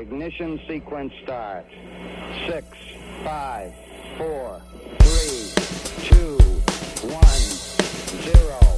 [0.00, 1.66] Ignition sequence start.
[2.48, 2.66] Six,
[3.22, 3.70] five,
[4.16, 4.62] four,
[4.98, 6.38] three, two,
[7.06, 7.44] one,
[8.22, 8.69] zero.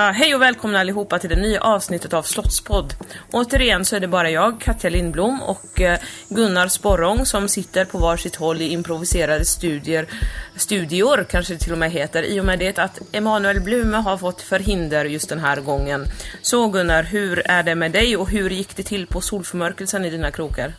[0.00, 2.94] Uh, hej och välkomna allihopa till det nya avsnittet av Slottspodd.
[3.32, 5.94] Återigen så är det bara jag, Katja Lindblom och uh,
[6.28, 10.06] Gunnar Sporrong som sitter på varsitt håll i improviserade studier,
[10.56, 14.16] studior kanske det till och med heter, i och med det att Emanuel Blume har
[14.16, 16.04] fått förhinder just den här gången.
[16.42, 20.10] Så Gunnar, hur är det med dig och hur gick det till på solförmörkelsen i
[20.10, 20.74] dina krokar?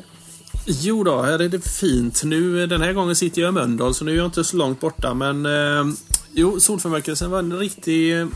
[0.65, 2.23] Jo då, här är det fint.
[2.23, 4.79] Nu, den här gången sitter jag i Mölndal så nu är jag inte så långt
[4.79, 5.85] borta men eh,
[6.33, 8.27] Jo, solförmörkelsen var en riktig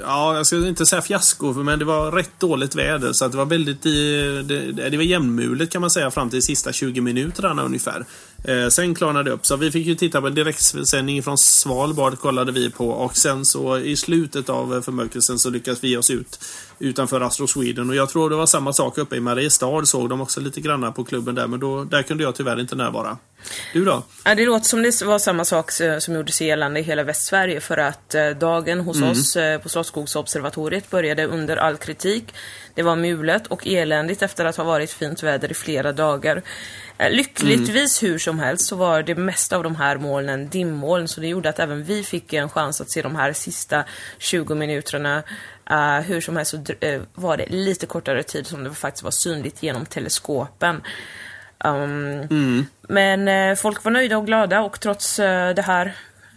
[0.00, 3.38] Ja, jag ska inte säga fiasko men det var rätt dåligt väder så att det
[3.38, 7.00] var väldigt eh, det, det var jämnmulet kan man säga fram till de sista 20
[7.00, 8.04] minuterna ungefär.
[8.44, 12.18] Eh, sen klarnade det upp så vi fick ju titta på en direktsändning från Svalbard
[12.18, 16.10] kollade vi på och sen så i slutet av förmörkelsen så lyckades vi ge oss
[16.10, 16.40] ut
[16.78, 20.20] utanför Astro Sweden och jag tror det var samma sak uppe i Mariestad såg de
[20.20, 23.18] också lite granna på klubben där men då, där kunde jag tyvärr inte närvara.
[23.72, 24.02] Du då?
[24.24, 27.02] Ja, det låter som det var samma sak eh, som gjorde sig gällande i hela
[27.02, 32.34] Västsverige för att eh, dagen hos oss eh, på Slottsskogsobservatoriet började under all kritik.
[32.74, 36.42] Det var mulet och eländigt efter att ha varit fint väder i flera dagar.
[37.10, 41.26] Lyckligtvis hur som helst så var det mesta av de här molnen dimmoln så det
[41.26, 43.84] gjorde att även vi fick en chans att se de här sista
[44.18, 45.22] 20 minuterna.
[45.70, 49.10] Eh, hur som helst så eh, var det lite kortare tid som det faktiskt var
[49.10, 50.82] synligt genom teleskopen.
[51.64, 55.86] Um, Men eh, folk var nöjda och glada och trots eh, det här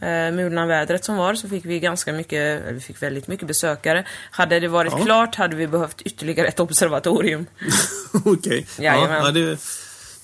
[0.01, 3.47] eh, mulna vädret som var så fick vi ganska mycket, eller vi fick väldigt mycket
[3.47, 4.05] besökare.
[4.31, 5.03] Hade det varit Ja.
[5.05, 7.45] klart hade vi behövt ytterligare ett observatorium.
[8.25, 8.67] Okej.
[8.79, 9.25] Jajamän.
[9.25, 9.59] Ja, det,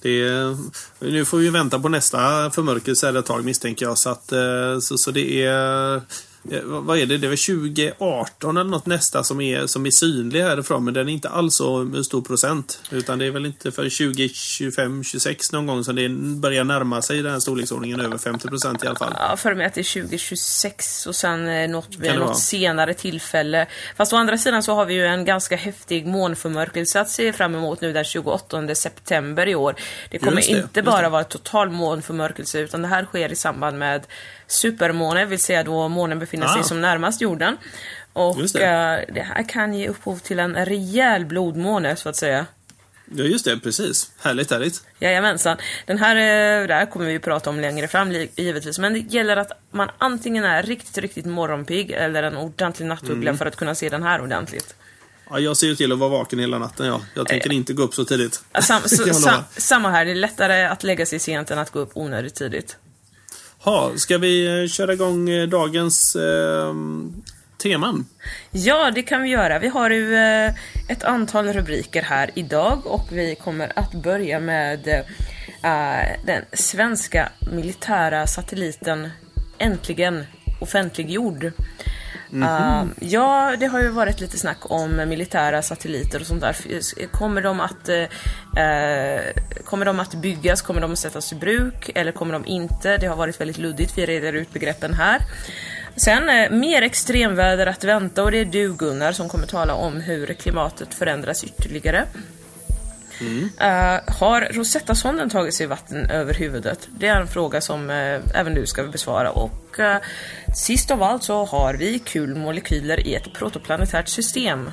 [0.02, 0.58] det,
[1.00, 3.98] nu får vi vänta på nästa förmörkelse ett tag misstänker jag.
[3.98, 6.02] Så, att, eh, så, så det är...
[6.52, 7.18] eh, Vad är det?
[7.18, 10.86] Det är väl 2018 eller något nästa som är, som är synlig härifrån.
[10.86, 12.82] Men den är inte alls så stor procent.
[12.92, 16.10] Utan det är väl inte för 2025, 26 någon gång som det
[16.40, 18.02] börjar närma sig den här storleksordningen.
[18.02, 19.14] Över 50 procent i alla fall.
[19.20, 22.34] Ja, för mig att det är 2026 och sen eh, något, vid något vara?
[22.36, 23.68] senare tillfälle.
[23.98, 27.56] Fast å andra sidan så har vi ju en ganska häftig månförmörkelse att se fram
[27.56, 29.76] emot nu den 28 september i år.
[30.10, 34.04] Det kommer det, inte bara vara total månförmörkelse utan det här sker i samband med
[34.48, 36.64] supermåne, vill säga då månen befinner sig Ah.
[36.64, 37.58] som närmast jorden.
[38.14, 38.48] Och det.
[38.60, 39.06] det.
[39.14, 42.46] det här kan ge upphov till en rejäl blodmåne så att säga.
[43.16, 43.58] Ja, just det.
[43.60, 44.12] Precis.
[44.22, 44.84] Härligt, härligt.
[45.00, 45.58] Jajamensan.
[45.86, 48.80] Den här, eh, det här kommer vi ju prata om längre fram givetvis.
[48.80, 53.38] Men det gäller att man antingen är riktigt, riktigt morgonpigg eller en ordentlig nattuggla Mm.
[53.38, 54.76] för att kunna se den här ordentligt.
[55.30, 56.86] Ja, jag ser ju till att vara vaken hela natten.
[56.86, 57.02] Ja.
[57.14, 58.42] Jag tänker inte gå upp så tidigt.
[58.54, 59.44] Ja, Sam, så, jag sa, lova.
[59.58, 62.78] samma här, det är lättare att lägga sig sent än att gå upp onödigt tidigt.
[63.68, 66.74] Ha, ska vi eh, köra igång eh, dagens eh,
[67.64, 68.06] teman?
[68.52, 69.60] Ja, det kan vi göra.
[69.60, 70.54] Vi har ju eh,
[70.90, 78.28] ett antal rubriker här idag och vi kommer att börja med eh, den svenska militära
[78.28, 79.10] satelliten
[79.58, 80.26] äntligen
[80.62, 81.52] offentliggjord.
[82.34, 86.56] Eh, ja, det har ju varit lite snack om militära satelliter och sånt där.
[87.12, 90.62] Kommer de att, uh, kommer de att byggas?
[90.62, 91.90] Kommer de att sättas i bruk?
[91.96, 92.98] Eller kommer de inte?
[92.98, 93.98] Det har varit väldigt luddigt.
[93.98, 95.22] Vi reder ut begreppen här.
[95.98, 100.02] Sen eh, mer extremväder att vänta och det är du Gunnar som kommer tala om
[100.02, 102.06] hur klimatet förändras ytterligare.
[103.60, 106.88] Eh, har Rosetta-sonden tagit sig vatten över huvudet?
[107.00, 109.32] Det är en fråga som uh, även du ska besvara.
[109.32, 109.96] Och uh,
[110.56, 114.72] sist av allt så har vi kul molekyler i ett protoplanetärt system.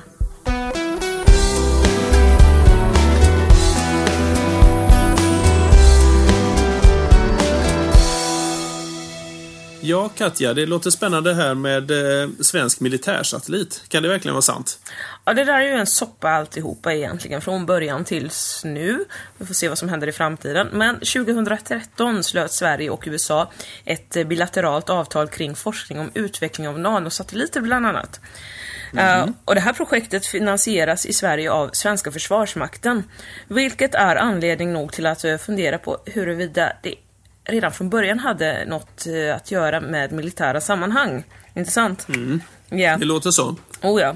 [9.87, 13.83] Ja, Katja, det låter spännande här med eh, svensk militärsatellit.
[13.87, 14.79] Kan det verkligen vara sant?
[15.25, 19.05] Ja, det där är ju en soppa alltihopa egentligen, från början tills nu.
[19.37, 20.67] Vi får se vad som händer i framtiden.
[20.71, 23.51] Men 2013 slöt Sverige och USA
[23.85, 28.19] ett eh, bilateralt avtal kring forskning om utveckling av nanosatelliter bland annat.
[28.97, 33.03] Eh, och det här projektet finansieras i Sverige av svenska försvarsmakten.
[33.47, 36.95] Vilket är anledning nog till att eh, fundera på huruvida det
[37.45, 41.23] redan från början hade något eh, att göra med militära sammanhang.
[41.53, 42.07] Inte sant?
[42.09, 42.41] Mm.
[42.69, 42.97] Ja.
[42.97, 43.55] Det låter så.
[43.81, 44.15] Oh ja.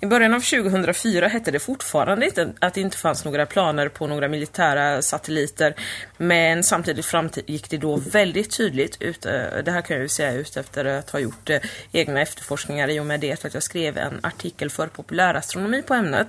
[0.00, 4.06] I början av 2004 hette det fortfarande inte att det inte fanns några planer på
[4.06, 5.74] några militära satelliter.
[6.16, 9.32] Men samtidigt framgick det då väldigt tydligt, ut, eh,
[9.64, 11.58] det här kan jag ju säga ut efter att ha gjort eh,
[11.92, 16.28] egna efterforskningar i och med det att jag skrev en artikel för populärastronomi på ämnet.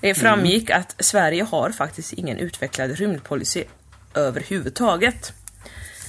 [0.00, 0.80] Det framgick mm.
[0.80, 3.64] att Sverige har faktiskt ingen utvecklad rymdpolicy
[4.14, 5.32] överhuvudtaget.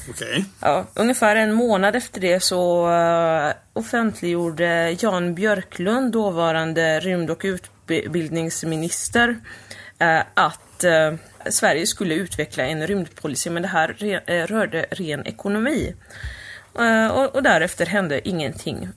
[0.09, 0.43] Okay.
[0.59, 9.29] Ja, ungefär en månad efter det så uh, offentliggjorde Jan Björklund, dåvarande rymd och utbildningsminister,
[9.29, 11.17] uh, att uh,
[11.49, 13.87] Sverige skulle utveckla en rymdpolicy, men det här
[14.47, 15.95] rörde ren ekonomi.
[17.33, 18.89] Och, därefter hände ingenting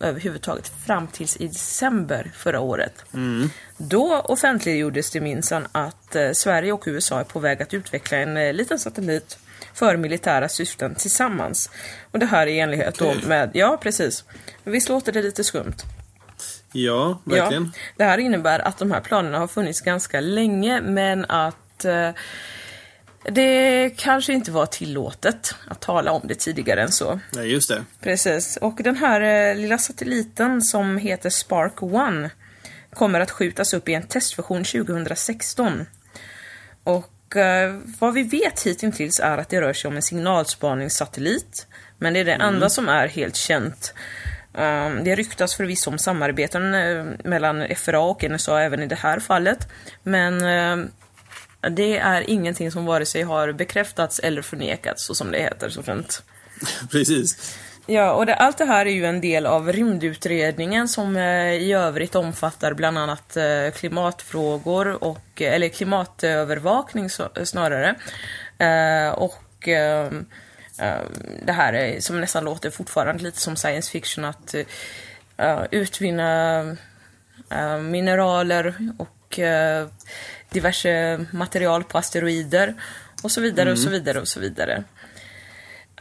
[0.00, 3.04] överhuvudtaget fram tills i december förra året.
[3.14, 3.50] Mm.
[3.76, 8.78] Då offentliggjordes det minsann att Sverige och USA är på väg att utveckla en liten
[8.78, 9.38] satellit
[9.78, 11.70] för militära syften tillsammans.
[12.10, 14.24] Och det här är i enlighet då med, ja precis.
[14.64, 15.76] Visst låter det lite skumt?
[16.72, 17.72] Ja, verkligen.
[17.74, 22.10] Ja, det här innebär att de här planerna har funnits ganska länge men att eh,
[23.24, 27.20] det kanske inte var tillåtet att tala om det tidigare än så.
[27.32, 27.84] Nej, just det.
[28.00, 28.56] Precis.
[28.56, 32.30] Och den här eh, lilla satelliten som heter Spark One
[32.94, 35.86] kommer att skjutas upp i en testversion 2016.
[36.84, 37.17] Och
[37.98, 41.66] vad vi vet hittills är att det rör sig om en signalspaningssatellit.
[41.98, 42.54] Men det är det mm.
[42.54, 43.94] enda som är helt känt.
[44.52, 49.20] Um, det ryktas förvisso om samarbeten uh, mellan FRA och NSA även i det här
[49.20, 49.68] fallet.
[50.02, 50.86] Men uh,
[51.70, 55.82] det är ingenting som vare sig har bekräftats eller förnekats, så som det heter så
[55.82, 56.22] fint.
[56.90, 57.58] Precis.
[57.90, 61.72] Ja, och det, allt det här är ju en del av rymdutredningen som eh, i
[61.72, 67.94] övrigt omfattar bland annat eh, klimatfrågor och, eh, eller klimatövervakning så, snarare.
[68.58, 70.06] Eh, och eh,
[70.78, 71.02] eh,
[71.42, 74.54] det här är, som nästan låter fortfarande lite som science fiction att
[75.70, 76.76] utvinna
[77.80, 79.40] mineraler och
[80.50, 82.74] diverse material på asteroider
[83.22, 83.72] och så vidare mm.
[83.72, 84.84] och så vidare och så vidare.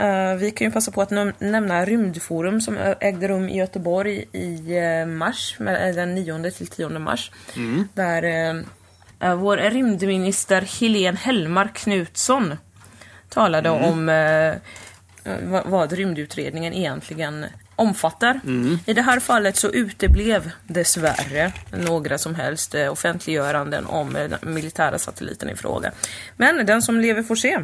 [0.01, 4.79] Uh, vi kan ju passa på att nämna Rymdforum som ägde rum i Göteborg i
[4.79, 5.55] uh, mars,
[5.95, 7.31] den 9 till 10 mars.
[7.55, 7.87] Mm.
[7.93, 8.65] Där
[9.35, 12.55] vår rymdminister Helene Hellmark Knutsson
[13.29, 13.83] talade mm.
[13.83, 14.05] om
[15.65, 17.45] vad rymdutredningen egentligen
[17.75, 18.39] omfattar.
[18.43, 18.79] Mm.
[18.85, 25.49] I det här fallet så uteblev dessvärre några som helst offentliggöranden om den militära satelliten
[25.49, 25.91] i fråga.
[26.35, 27.59] Men den som lever får se.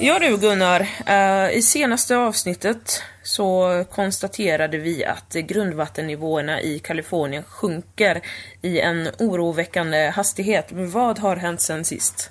[0.00, 8.22] Ja du Gunnar, eh, i senaste avsnittet så konstaterade vi att grundvattennivåerna i Kalifornien sjunker
[8.62, 10.72] i en oroväckande hastighet.
[10.72, 12.30] Men vad har hänt sen sist?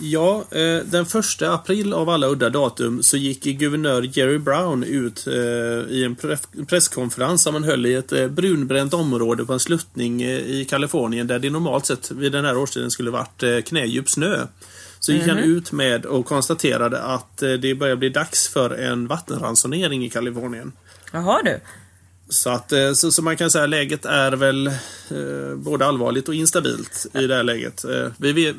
[0.00, 5.26] Ja, eh, den första april av alla udda datum så gick guvernör Jerry Brown ut
[5.26, 5.34] eh,
[5.94, 6.16] i en
[6.66, 11.50] presskonferens som han höll i ett brunbränt område på en sluttning i Kalifornien där det
[11.50, 14.46] normalt sett vid den här årstiden skulle varit knädjup snö.
[15.04, 15.56] Så gick mm han mhm.
[15.56, 20.72] ut med och konstaterade att det börjar bli dags för en vattenransonering i Kalifornien.
[21.12, 21.60] Jaha du.
[22.28, 27.06] Så att så, så, man kan säga läget är väl eh, både allvarligt och instabilt
[27.14, 27.84] i det här läget.
[27.84, 28.54] Eh, vi, vi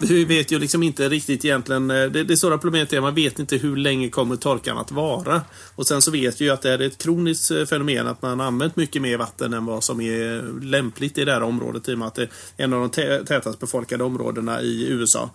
[0.00, 1.90] vi vet ju liksom inte riktigt egentligen.
[1.90, 4.92] Eh, det, det stora problemet är att man vet inte hur länge kommer torkan att
[4.92, 5.42] vara.
[5.74, 8.40] Och sen så vet vi ju att det är ett kroniskt eh, fenomen att man
[8.40, 11.98] använt mycket mer vatten än vad som är lämpligt i det här området i och
[11.98, 15.30] med att det är en av de tätast befolkade områdena i USA.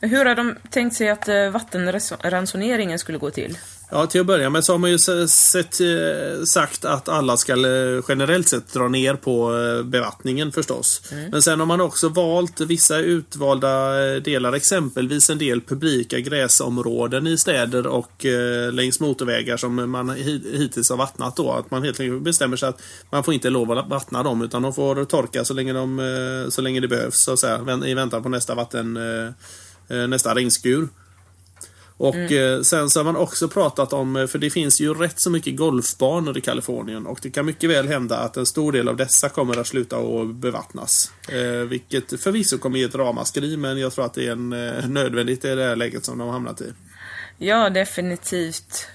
[0.00, 3.58] Hur har de tänkt sig att eh, vattenransoneringen skulle gå till?
[3.90, 4.98] Ja, till att börja med så har man ju
[5.28, 9.52] sett, eh, sagt att alla ska eh, generellt sett dra ner på
[9.84, 11.02] bevattningen förstås.
[11.12, 11.30] Mm.
[11.30, 17.38] Men sen har man också valt vissa utvalda delar, exempelvis en del publika gräsområden i
[17.38, 18.26] städer och
[18.72, 20.10] längs motorvägar som man
[20.52, 21.52] hittills har vattnat då.
[21.52, 24.62] Att man helt enkelt bestämmer sig att man får inte lov att vattna dem utan
[24.62, 28.22] de får torka så länge, de, så länge det behövs så att säga, i väntan
[28.22, 28.98] på nästa vatten
[29.88, 30.88] Eh, nästa regnskur.
[31.98, 32.54] Och mm.
[32.56, 35.30] Eh, sen så har man också pratat om, eh, för det finns ju rätt så
[35.30, 38.96] mycket golfbanor i Kalifornien och det kan mycket väl hända att en stor del av
[38.96, 41.10] dessa kommer att sluta att bevattnas.
[41.68, 44.48] Vilket förvisso kommer ge ett ramaskri men jag tror att det är en,
[44.92, 46.72] nödvändigt i det här läget som de har hamnat i.
[47.38, 48.88] Ja, definitivt.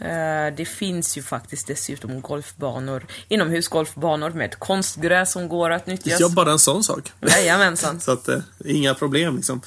[0.57, 6.19] Det finns ju faktiskt dessutom golfbanor, inomhusgolfbanor med konstgräs som går att nyttjas.
[6.19, 7.11] Ja, bara en sån sak.
[7.21, 7.99] Jajamensan.
[8.01, 8.29] så att,
[8.65, 9.61] inga problem liksom.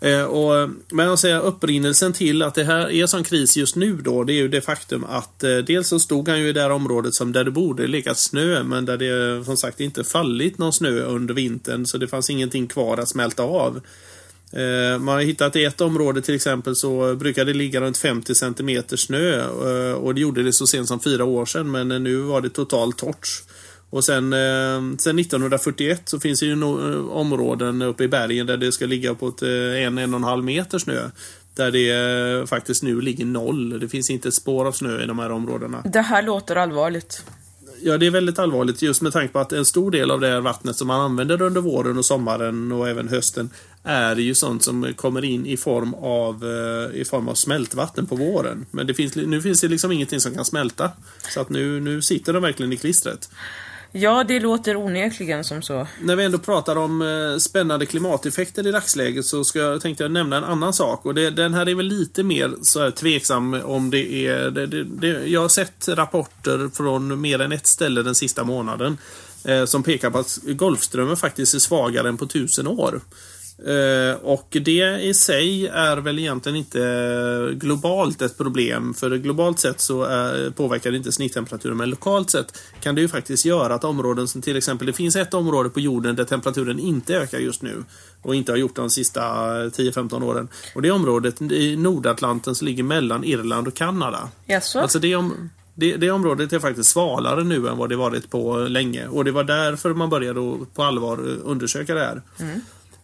[0.00, 3.96] Eh, och, men jag säger upprinnelsen till att det här är sån kris just nu
[3.96, 6.60] då, det är ju det faktum att eh, dels så stod han ju i det
[6.60, 10.58] här området som där det borde legat snö, men där det som sagt inte fallit
[10.58, 13.80] någon snö under vintern, så det fanns ingenting kvar att smälta av.
[14.52, 18.34] Eh, man har hittat i ett område till exempel så brukar det ligga runt 50
[18.34, 22.16] cm snö eh, och det gjorde det så sent som fyra år sedan men nu
[22.16, 23.42] var det totalt torrt.
[23.90, 28.56] Och sen, eh, sen 1941 så finns det ju no områden uppe i bergen där
[28.56, 31.10] det ska ligga på ett, en, en och en halv meter snö.
[31.54, 33.80] Där det faktiskt nu ligger noll.
[33.80, 35.82] Det finns inte ett spår av snö i de här områdena.
[35.84, 37.24] Det här låter allvarligt.
[37.82, 40.28] Ja, det är väldigt allvarligt just med tanke på att en stor del av det
[40.28, 43.50] här vattnet som man använder under våren och sommaren och även hösten
[43.82, 46.44] är ju sånt som kommer in i form av,
[46.94, 48.66] i form av smältvatten på våren.
[48.70, 50.90] Men det finns, nu finns det liksom ingenting som kan smälta.
[51.34, 53.28] Så att nu, nu sitter de verkligen i klistret.
[53.92, 55.86] Ja, det låter onekligen som så.
[56.00, 60.12] När vi ändå pratar om eh, spännande klimateffekter i dagsläget så ska jag, tänkte jag
[60.12, 61.06] nämna en annan sak.
[61.06, 64.50] Och det, den här är väl lite mer så här tveksam om det är...
[64.50, 68.98] Det, det, det, jag har sett rapporter från mer än ett ställe den sista månaden
[69.44, 73.00] eh, som pekar på att Golfströmmen faktiskt är svagare än på tusen år.
[73.68, 78.94] Uh, och det i sig är väl egentligen inte globalt ett problem.
[78.94, 81.76] För globalt sett så är, påverkar det inte snitttemperaturen.
[81.76, 85.16] Men lokalt sett kan det ju faktiskt göra att områden som till exempel, det finns
[85.16, 87.84] ett område på jorden där temperaturen inte ökar just nu.
[88.22, 90.48] Och inte har gjort de sista 10-15 åren.
[90.74, 94.28] Och det området i Nordatlanten som ligger mellan Irland och Kanada.
[94.46, 94.78] Jaså?
[94.78, 98.56] Alltså det, om, det, det området är faktiskt svalare nu än vad det varit på
[98.56, 99.06] länge.
[99.06, 100.40] Och det var därför man började
[100.74, 102.22] på allvar undersöka det här.
[102.38, 102.60] Mm.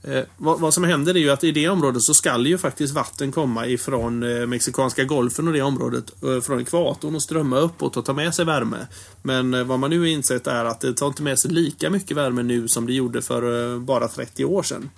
[0.06, 2.94] Eh, vad, vad, som händer är ju att i det området så skall ju faktiskt
[2.94, 7.96] vatten komma ifrån eh, Mexikanska golfen och det området eh, från ekvatorn och strömma uppåt
[7.96, 8.86] och ta med sig värme.
[9.22, 11.90] Men eh, vad man nu har insett är att det tar inte med sig lika
[11.90, 14.90] mycket värme nu som det gjorde för eh, bara 30 år sedan.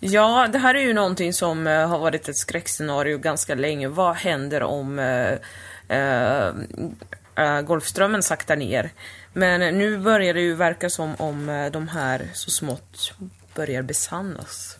[0.00, 3.88] Ja, det här är ju någonting som eh, har varit ett skräckscenario ganska länge.
[3.88, 5.32] Vad händer om eh,
[5.98, 6.52] eh,
[7.34, 8.90] eh, Golfströmmen saktar ner?
[9.32, 13.12] Men nu börjar det ju verka som om de här så smått
[13.58, 14.76] börjar besannas.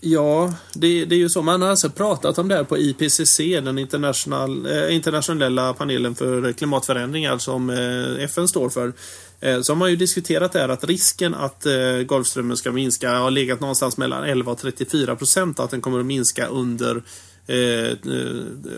[0.00, 1.42] Ja, det, det, är ju så.
[1.42, 6.52] Man har alltså pratat om det här på IPCC, den international, eh, internationella panelen för
[6.52, 8.92] klimatförändringar alltså som eh, FN står för.
[9.40, 13.18] Eh, så har man ju diskuterat det här att risken att eh, Golfströmmen ska minska
[13.18, 15.60] har legat någonstans mellan 11 och 34 procent.
[15.60, 17.02] Att den kommer att minska under
[17.46, 17.96] eh,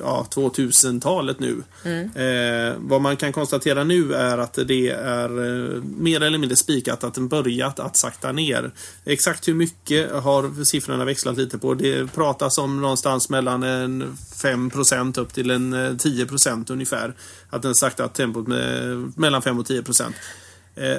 [0.00, 1.62] ja, 2000-talet nu.
[1.84, 2.10] Mm.
[2.14, 7.04] Eh, vad man kan konstatera nu är att det är eh, mer eller mindre spikat
[7.04, 8.70] att den börjat att sakta ner.
[9.04, 11.74] Exakt hur mycket har siffrorna växlat lite på.
[11.74, 17.14] Det pratas om någonstans mellan en 5% upp till en 10 eh, ungefär.
[17.50, 19.82] Att den saktat tempot med mellan 5 och 10
[20.74, 20.96] eh,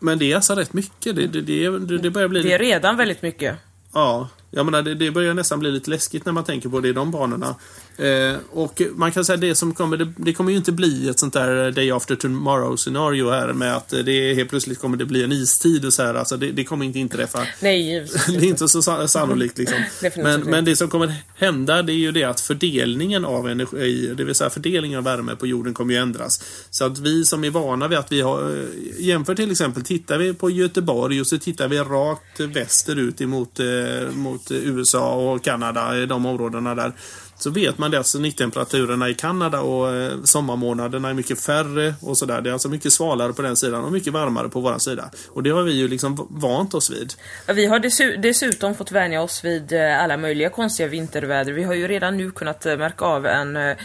[0.00, 1.16] men det är alltså rätt mycket.
[1.16, 2.42] Det, det, det, det börjar bli...
[2.42, 3.56] Det är redan väldigt mycket.
[3.92, 6.88] Ja, jag menar, det, det börjar nästan bli lite läskigt när man tänker på det
[6.88, 7.54] i de banorna.
[7.98, 11.18] Eh, och man kan säga det som kommer, det, det, kommer ju inte bli ett
[11.18, 15.24] sånt där day after tomorrow scenario här med att det helt plötsligt kommer det bli
[15.24, 16.14] en istid och så här.
[16.14, 17.46] Alltså det, det kommer inte inträffa.
[17.60, 19.78] Nej, det är inte så sannolikt liksom.
[20.16, 24.24] men, men det som kommer hända det är ju det att fördelningen av energi, det
[24.24, 26.42] vill säga fördelningen av värme på jorden kommer ju ändras.
[26.70, 28.66] Så att vi som är vana vid att vi har, eh,
[28.98, 34.10] jämför till exempel, tittar vi på Göteborg och så tittar vi rakt västerut emot eh,
[34.12, 36.92] mot USA och Kanada, de områdena där
[37.38, 42.18] så vet man det att snittemperaturerna i Kanada och eh, sommarmånaderna är mycket färre och
[42.18, 42.40] sådär.
[42.40, 45.10] Det är alltså mycket svalare på den sidan och mycket varmare på vår sida.
[45.28, 47.12] Och det har vi ju liksom vant oss vid.
[47.46, 47.78] Vi har
[48.22, 51.52] dessutom fått vänja oss vid eh, alla möjliga konstiga vinterväder.
[51.52, 53.76] Vi har ju redan nu kunnat eh, märka av en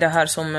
[0.00, 0.54] det här som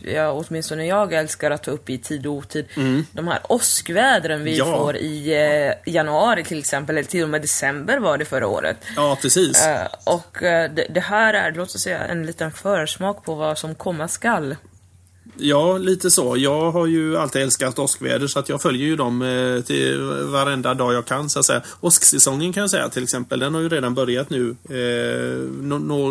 [0.00, 2.66] ja, åtminstone jag älskar att ta upp i tid och otid.
[2.76, 3.06] Mm.
[3.12, 4.64] De här åskvädren vi ja.
[4.64, 8.76] får i eh, januari till exempel, eller till och med december var det förra året.
[8.96, 9.66] Ja, precis.
[9.66, 13.74] Eh, och det, det, här är, låt oss säga, en liten försmak på vad som
[13.74, 14.56] komma skall.
[15.38, 16.36] Ja, lite så.
[16.36, 20.00] Jag har ju alltid älskat åskväder så att jag följer ju dem eh, till
[20.32, 21.62] varenda dag jag kan så att säga.
[21.80, 25.38] Åsksäsongen kan jag säga till exempel, den har ju redan börjat nu eh,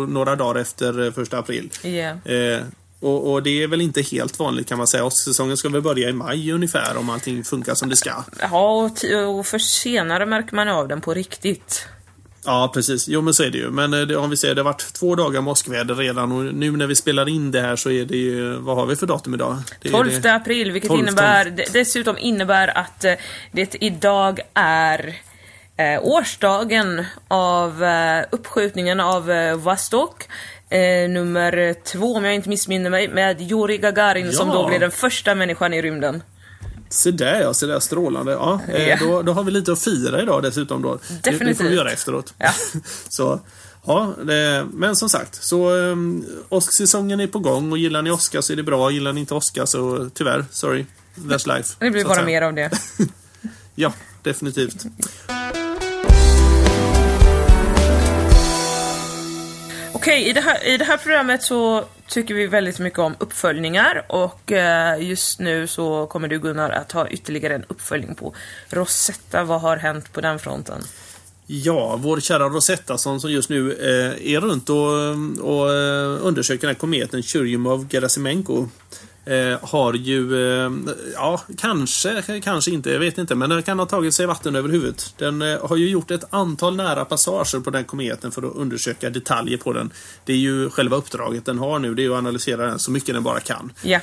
[0.08, 1.70] några dagar efter första april.
[1.82, 2.26] Yeah.
[2.26, 2.62] Eh,
[3.00, 5.04] och, och, det är väl inte helt vanligt kan man säga.
[5.04, 8.24] Åsksäsongen ska väl börja i maj ungefär om allting funkar som det ska.
[8.40, 11.88] Ja, och, och för senare märker man av den på riktigt.
[12.46, 13.08] Ja, precis.
[13.08, 13.70] Jo, men så är det ju.
[13.70, 16.70] Men eh, det, om vi säger det har varit två dagar moskväder redan och nu
[16.70, 19.34] när vi spelar in det här så är det ju, vad har vi för datum
[19.34, 19.56] idag?
[19.82, 23.14] Det 12 det, april, vilket 12, innebär, dessutom innebär att eh,
[23.52, 25.16] det idag är
[25.76, 30.22] eh, årsdagen av eh, uppskjutningen av eh, Vostok.
[30.68, 34.32] Eh, nummer två, om jag inte missminner mig, med Yuri Gagarin ja.
[34.32, 36.22] som då blir den första människan i rymden.
[36.88, 38.32] Se där ja, se där strålande.
[38.32, 38.96] Ja, Ja.
[39.00, 40.94] Då, då har vi lite att fira idag dessutom då.
[40.94, 41.70] Det, det får Definitivt.
[41.70, 42.34] vi göra efteråt.
[42.38, 42.50] Ja.
[43.08, 43.40] så,
[43.86, 48.40] ja, det, men som sagt, så um, Oscarsäsongen är på gång och gillar ni Oscar
[48.40, 48.90] så är det bra.
[48.90, 50.86] Gillar ni inte Oscar så tyvärr, sorry.
[51.14, 51.74] That's life.
[51.78, 52.70] Det blir bara mer av det.
[53.78, 54.86] Ja, definitivt.
[60.06, 64.04] Okej, i, det här, i det här programmet så tycker vi väldigt mycket om uppföljningar
[64.08, 68.34] och eh, just nu så kommer du Gunnar att ha ytterligare en uppföljning på
[68.68, 69.44] Rosetta.
[69.44, 70.82] Vad har hänt på den fronten?
[71.46, 76.74] Ja, vår kära Rosetta som just nu eh, är runt och, och eh, undersöker den
[76.74, 78.68] här kometen Churyumov-Gerasimenko.
[79.26, 80.70] Eh, har ju, eh,
[81.14, 84.68] ja kanske, kanske inte, jag vet inte, men den kan ha tagit sig vatten över
[84.68, 85.14] huvudet.
[85.18, 89.10] Den eh, har ju gjort ett antal nära passager på den kometen för att undersöka
[89.10, 89.92] detaljer på den.
[90.24, 93.14] Det är ju själva uppdraget den har nu, det är att analysera den så mycket
[93.14, 93.72] den bara kan.
[93.84, 94.02] Yeah.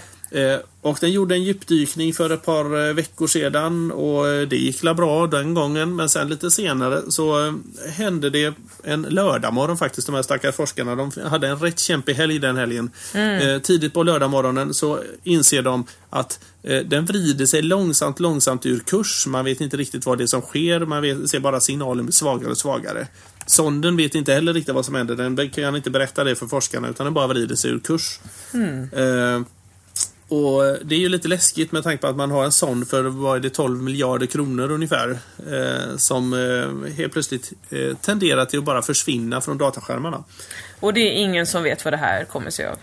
[0.82, 4.84] Och den gjorde en djupdykning för ett par eh, veckor sedan och eh, det gick
[4.84, 5.96] la bra den gången.
[5.96, 7.54] Men sen lite senare så eh,
[7.92, 10.08] hände det en lördagmorgon faktiskt.
[10.08, 12.92] De här stackars forskarna de hade en rätt kämpig helg den helgen.
[13.14, 18.80] Eh, Tidigt på lördagmorgonen så inser de att eh, den vrider sig långsamt, långsamt ur
[18.80, 19.28] kurs.
[19.28, 20.80] Man vet inte riktigt vad det är som sker.
[20.80, 23.08] Man vet, ser bara signalen blir svagare och svagare.
[23.46, 25.16] Sonden vet inte heller riktigt vad som händer.
[25.16, 28.20] Den kan inte berätta det för forskarna utan den bara vrider sig ur kurs.
[28.94, 29.42] Eh,
[30.28, 33.04] och det är ju lite läskigt med tanke på att man har en sån för
[33.04, 35.18] vad är det, 12 miljarder kronor ungefär.
[35.52, 40.24] Eh, som eh, helt plötsligt eh, tenderar till att bara försvinna från dataskärmarna.
[40.80, 42.78] och det är ingen som vet vad det här kommer sig av.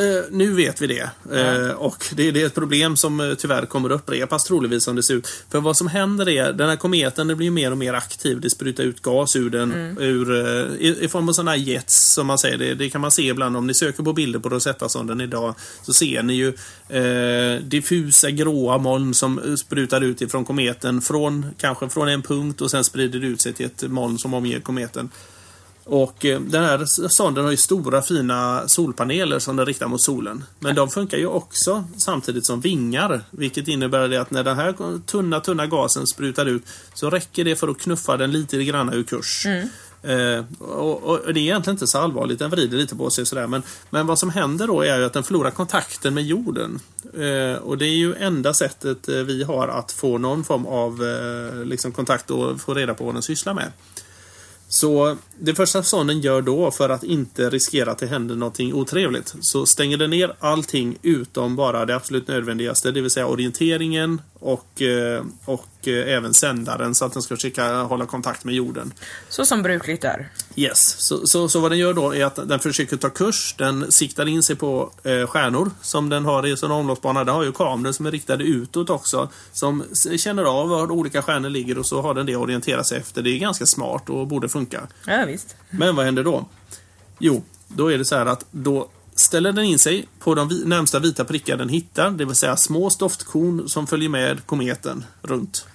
[0.00, 1.10] Eh, nu vet vi det.
[1.32, 5.02] Eh, och det, det är ett problem som eh, tyvärr kommer upprepas troligtvis som det
[5.02, 5.26] ser ut.
[5.50, 8.40] För vad som händer är, den här kometen den blir mer och mer aktiv.
[8.40, 12.12] Det sprutar ut gas ur den ur, eh, i, i form av sådana här jets
[12.12, 12.58] som man säger.
[12.58, 15.54] Det, det kan man se ibland om ni söker på bilder på Rosetta-sonden idag.
[15.82, 16.48] Så ser ni ju
[16.88, 21.00] eh, diffusa gråa moln som eh, sprutar ut ifrån kometen.
[21.00, 24.34] Från, kanske från en punkt och sen sprider det ut sig till ett moln som
[24.34, 25.10] omger kometen.
[25.90, 30.44] Och eh, den här sonden har ju stora fina solpaneler som den riktar mot solen.
[30.58, 33.20] Men de funkar ju också samtidigt som vingar.
[33.30, 36.62] Vilket innebär det att när den här tunna, tunna gasen sprutar ut
[36.94, 39.46] så räcker det för att knuffa den lite grann ur kurs.
[40.02, 43.46] Eh, och, och det är egentligen inte så allvarligt, den vrider lite på sig sådär.
[43.46, 46.80] Men, men vad som händer då är ju att den förlorar kontakten med jorden.
[47.14, 51.04] Eh, och det är ju enda sättet eh, vi har att få någon form av
[51.04, 53.72] eh, liksom kontakt och få reda på vad den sysslar med.
[54.70, 59.34] Så det första sonden gör då för att inte riskera att det händer någonting otrevligt
[59.40, 64.82] så stänger den ner allting utom bara det absolut nödvändigaste, det vill säga orienteringen och,
[64.82, 68.92] eh, och eh, även sändaren så att den ska försöka hålla kontakt med jorden.
[69.28, 70.28] Så som brukligt är.
[70.56, 73.54] Yes, så, så, så vad den gör då är att den försöker ta kurs.
[73.58, 77.24] Den siktar in sig på eh, stjärnor som den har i sin omloppsbana.
[77.24, 79.28] Den har ju kameror som är riktade utåt också.
[79.52, 79.84] Som
[80.16, 83.22] känner av var olika stjärnor ligger och så har den det att orientera sig efter.
[83.22, 84.88] Det är ganska smart och borde funka.
[85.06, 85.56] Ja, visst.
[85.70, 86.48] Men vad händer då?
[87.18, 90.98] Jo, då är det så här att då ställer den in sig på de närmsta
[90.98, 95.66] vita prickar den hittar, det vill säga små stoftkorn som följer med kometen runt.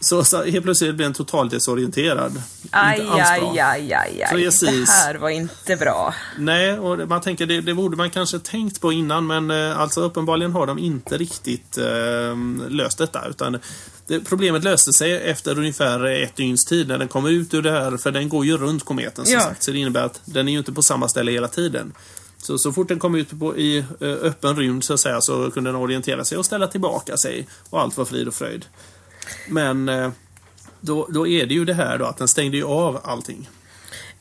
[0.00, 2.42] Så, så helt plötsligt blir den totalt desorienterad.
[2.70, 3.50] Aj, Inte alls bra.
[3.52, 4.30] aj, aj, aj, aj.
[4.30, 4.86] Precis.
[4.86, 6.14] Det här var inte bra.
[6.38, 10.00] Nej, och man tänker det, det borde man kanske tänkt på innan men eh, alltså
[10.00, 12.36] uppenbarligen har de inte riktigt eh,
[12.68, 13.28] löst detta.
[13.30, 13.58] Utan
[14.06, 17.70] det, problemet löste sig efter ungefär ett dygns tid när den kommer ut ur det
[17.70, 19.40] här, för den går ju runt kometen som Ja.
[19.40, 19.62] sagt.
[19.62, 21.92] Så det innebär att den är ju inte på samma ställe hela tiden.
[22.38, 25.70] Så, så fort den kom ut på, i öppen rymd så att säga så kunde
[25.70, 28.64] den orientera sig och ställa tillbaka sig och allt var frid och fröjd.
[29.48, 30.10] Men eh,
[30.80, 33.48] då, då är det ju det här då att den stängde ju av allting.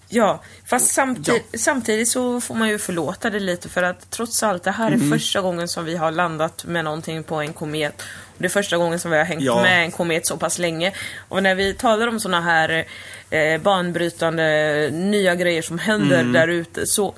[0.09, 4.63] Ja, fast samtid- samtidigt så får man ju förlåta det lite för att trots allt,
[4.63, 5.11] det här är Mm.
[5.11, 8.01] första gången som vi har landat med någonting på en komet.
[8.01, 9.61] Och det är första gången som vi har hängt Ja.
[9.61, 10.93] med en komet så pass länge.
[11.29, 12.85] Och när vi talar om såna här
[13.29, 16.33] eh, banbrytande nya grejer som händer Mm.
[16.33, 17.15] där ute så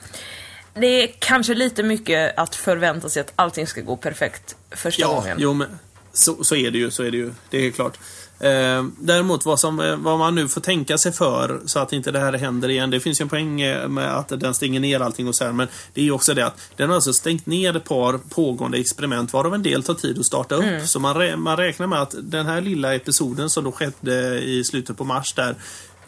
[0.74, 5.14] det är kanske lite mycket att förvänta sig att allting ska gå perfekt första Ja,
[5.14, 5.38] gången.
[5.40, 5.80] jo, men
[6.14, 6.92] så, så är det ju.
[6.92, 7.34] Så är det ju.
[7.50, 7.98] Det är klart.
[8.46, 12.12] Eh, däremot vad, som, eh, vad man nu får tänka sig för så att inte
[12.12, 12.90] det här händer igen.
[12.90, 15.52] Det finns ju en poäng eh, med att den stänger ner allting och så här,
[15.52, 18.78] men det är ju också det att den har alltså stängt ner ett par pågående
[18.78, 20.64] experiment varav en del tar tid att starta upp.
[20.88, 24.64] Så man, rä- man räknar med att den här lilla episoden som då skedde i
[24.64, 25.56] slutet på mars där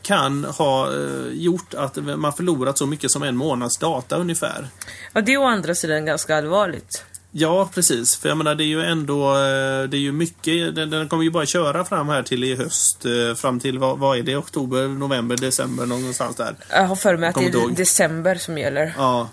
[0.01, 4.67] kan ha eh, gjort att man förlorat så mycket som en månads data ungefär.
[5.13, 7.03] Ja, det är å andra sidan ganska allvarligt.
[7.31, 8.15] Ja, precis.
[8.15, 11.23] För jag menar, det är ju ändå eh, Det är ju mycket Den, den kommer
[11.23, 14.35] ju bara köra fram här till i höst eh, Fram till, vad, vad är det?
[14.35, 16.55] Oktober, november, december någonstans där.
[16.69, 17.75] Jag har för mig att det är ihåg.
[17.75, 18.93] december som gäller.
[18.97, 19.29] Ja.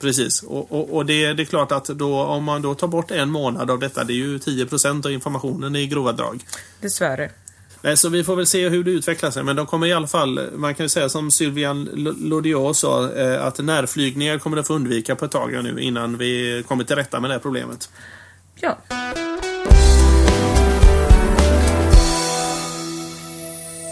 [0.00, 3.10] Precis, och, och, och det, det, är klart att då, om man då tar bort
[3.10, 6.44] en månad av detta, det är ju 10% av informationen i grova drag.
[6.80, 7.30] Dessvärre.
[7.82, 10.06] Nej, så vi får väl se hur det utvecklar sig, men de kommer i alla
[10.06, 11.84] fall, man kan ju säga som Sylvian
[12.20, 16.64] Lodiot sa, eh, att närflygningar kommer att få undvika på ett tag nu innan vi
[16.68, 17.90] kommer till rätta med det här problemet.
[18.60, 18.78] Ja.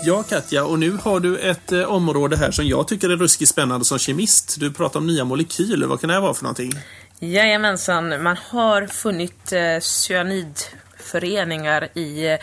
[0.05, 3.51] Ja, Katja, och nu har du ett eh, område här som jag tycker är ruskigt
[3.51, 4.57] spännande som kemist.
[4.61, 5.87] Du pratar om nya molekyler.
[5.87, 6.73] Vad kan det vara för någonting?
[7.19, 12.39] Jajamensan, man har funnit eh, cyanidföreningar i eh,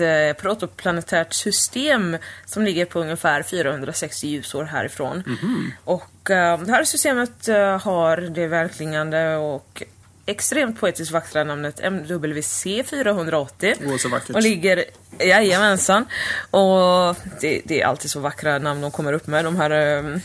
[0.00, 5.22] ett eh, protoplanetärt system som ligger på ungefär 460 ljusår härifrån.
[5.26, 5.72] Mhm.
[5.84, 9.82] Och eh, det här systemet eh, har det välklingande och
[10.26, 13.74] extremt poetiskt vackra namnet MWC 480.
[13.86, 14.36] Åh, så vackert.
[14.36, 14.84] Och ligger,
[15.18, 16.04] jajamensan.
[16.50, 20.18] Och det, det är alltid så vackra namn de kommer upp med, de här eh,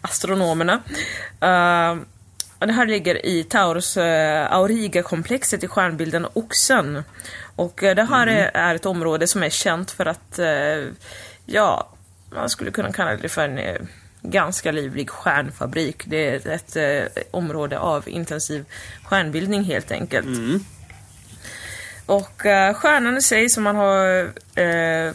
[0.00, 0.82] astronomerna.
[1.40, 1.96] Eh,
[2.64, 4.02] och det här ligger i Taurus uh,
[4.52, 7.02] Auriga-komplexet i stjärnbilden Oxen.
[7.56, 10.84] Och eh, det här är, är ett område som är känt för att, eh,
[11.46, 11.88] ja,
[12.30, 13.80] man skulle kunna kalla det för en eh,
[14.22, 16.02] ganska livlig stjärnfabrik.
[16.06, 18.64] Det är ett eh, område av intensiv
[19.04, 20.26] stjärnbildning helt enkelt.
[22.06, 24.22] Och eh, stjärnan i sig som man har
[24.54, 25.12] eh,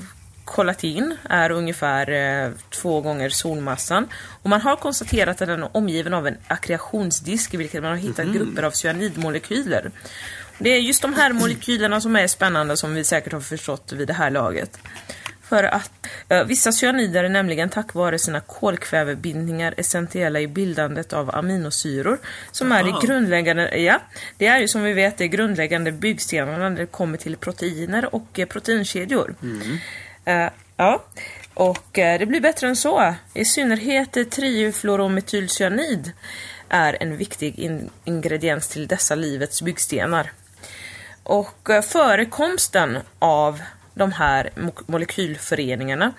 [0.49, 4.07] kollat in är ungefär eh, två gånger solmassan.
[4.43, 7.97] Och man har konstaterat att den är omgiven av en akreationsdisk i vilken man har
[7.97, 9.91] hittat grupper av cyanidmolekyler.
[10.57, 14.07] Det är just de här molekylerna som är spännande som vi säkert har förstått vid
[14.07, 14.79] det här laget.
[15.49, 15.91] För att
[16.29, 22.19] eh, vissa cyanider är nämligen tack vare sina kolkvävebindningar essentiella i bildandet av aminosyror
[22.51, 22.99] som är Aha.
[23.01, 24.01] det grundläggande, ja,
[24.37, 28.39] det är ju som vi vet det grundläggande byggstenarna när det kommer till proteiner och
[28.39, 29.35] eh, proteinkedjor.
[29.41, 29.79] Eh,
[30.29, 31.03] Eh, ja,
[31.53, 33.15] och eh, det blir bättre än så.
[33.33, 36.11] I synnerhet eh, triofluorometylcyanid
[36.69, 40.31] är en viktig in- ingrediens till dessa livets byggstenar.
[41.23, 43.61] Och eh, förekomsten av
[43.93, 46.13] de här mo- molekylföreningarna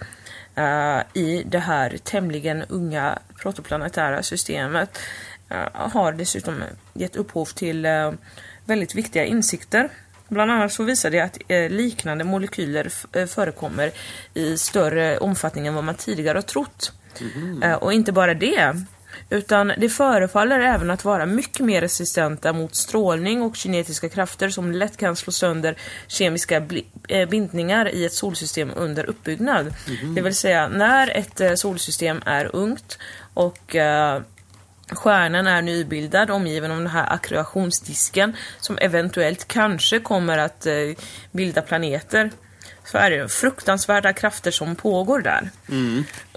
[0.59, 4.99] uh, i det här tämligen unga protoplanetära systemet
[5.53, 6.63] uh, har dessutom
[6.95, 8.13] gett upphov till uh,
[8.65, 9.91] väldigt viktiga insikter.
[10.31, 13.91] Bland annat så visar det att eh, liknande molekyler eh, förekommer
[14.35, 16.93] i större omfattning än vad man tidigare har trott.
[17.63, 18.75] Eh, och inte bara det,
[19.31, 24.73] utan det förefaller även att vara mycket mer resistenta mot strålning och kinetiska krafter som
[24.73, 26.63] lätt kan slå sönder kemiska
[27.31, 29.75] bindningar i ett solsystem under uppbyggnad.
[30.15, 32.99] Det vill säga, när ett solsystem är ungt
[33.35, 33.77] och
[34.93, 40.75] Stjärnan är nybildad, omgiven av den här akreationsdisken som eventuellt kanske kommer att eh,
[41.33, 42.31] bilda planeter.
[42.85, 45.51] Så är det fruktansvärda krafter som pågår där.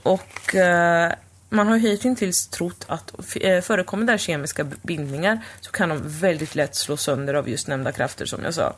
[0.03, 1.11] Och eh,
[1.49, 6.75] man har hittills trott att eh, förekommer där kemiska bindningar så kan de väldigt lätt
[6.75, 8.73] slå sönder av just nämnda krafter som jag sa.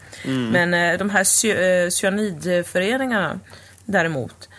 [0.52, 3.40] Men eh, de här cy- eh, cyanidföreningarna
[3.86, 4.50] däremot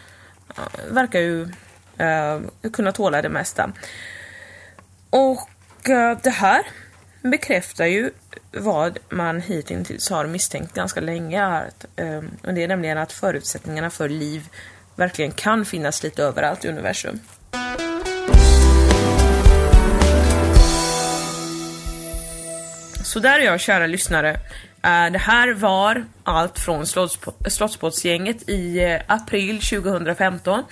[0.57, 1.49] eh, verkar ju
[2.73, 3.73] kunna tåla det mesta.
[5.11, 6.63] Och eh, det här
[7.23, 8.11] bekräftar ju
[8.53, 11.63] vad man hittills har misstänkt ganska länge.
[11.97, 14.49] Ehm, och det är nämligen att förutsättningarna för liv
[14.97, 17.21] verkligen kan finnas lite överallt i universum.
[23.05, 24.41] Så där är jag, kära lyssnare.
[24.87, 26.87] Eh, Det här var allt från
[27.47, 30.63] Slottsbåtsgänget i eh, april 2015.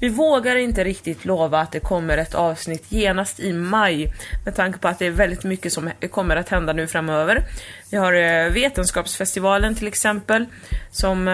[0.00, 4.12] Vi vågar inte riktigt lova att det kommer ett avsnitt genast i maj
[4.44, 7.42] med tanke på att det är väldigt mycket som kommer att hända nu framöver.
[7.90, 10.46] Vi har eh, Vetenskapsfestivalen till exempel
[10.90, 11.28] som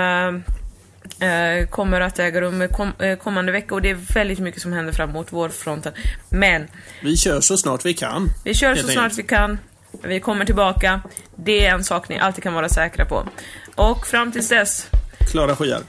[1.71, 5.11] kommer att äga rum kom, kommande vecka och det är väldigt mycket som händer fram
[5.13, 5.93] mot vårfronten.
[6.31, 6.69] Men
[7.03, 8.29] Vi kör så snart vi kan.
[8.45, 9.59] vi kör så snart vi kan.
[10.03, 11.01] Vi kommer tillbaka.
[11.37, 13.29] Det är en sak ni alltid kan vara säkra på.
[13.75, 14.87] Och fram tills dess,
[15.31, 15.81] Klara skyar.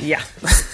[0.00, 0.18] ja.